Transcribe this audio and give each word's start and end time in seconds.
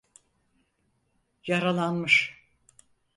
Yaralanmış… 1.47 2.35